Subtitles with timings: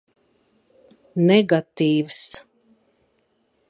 [1.33, 2.19] Negatīvs.